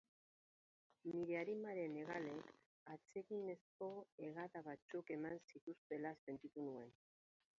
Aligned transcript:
Nire 1.09 1.35
arimaren 1.41 1.97
hegalek 2.03 2.47
atseginezko 2.95 3.89
hegada 4.27 4.63
batzuk 4.71 5.11
eman 5.17 5.39
zituztela 5.53 6.17
sentitu 6.25 6.69
nuen. 6.71 6.91